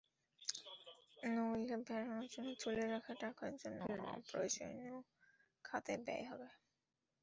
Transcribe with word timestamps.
নইলে 1.27 1.75
বেড়ানোর 1.81 2.25
জন্য 2.33 2.49
তুলে 2.61 2.83
রাখা 2.93 3.13
টাকা 3.21 3.43
অন্য 3.49 3.79
অপ্রয়োজনীয় 4.13 4.97
খাতে 5.65 5.93
ব্যয় 6.05 6.25
হবে। 6.29 6.49